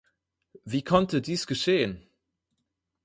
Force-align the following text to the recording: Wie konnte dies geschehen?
Wie 0.65 0.81
konnte 0.81 1.21
dies 1.21 1.45
geschehen? 1.45 2.01